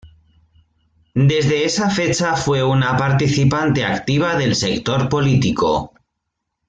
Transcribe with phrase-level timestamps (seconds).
[1.13, 5.93] Desde esa fecha fue una participante activa del sector político.